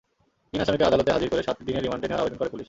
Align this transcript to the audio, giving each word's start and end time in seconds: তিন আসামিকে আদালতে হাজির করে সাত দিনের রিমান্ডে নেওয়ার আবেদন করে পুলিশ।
তিন 0.51 0.59
আসামিকে 0.63 0.87
আদালতে 0.89 1.09
হাজির 1.15 1.29
করে 1.31 1.41
সাত 1.47 1.57
দিনের 1.67 1.83
রিমান্ডে 1.85 2.07
নেওয়ার 2.07 2.23
আবেদন 2.23 2.37
করে 2.39 2.49
পুলিশ। 2.53 2.59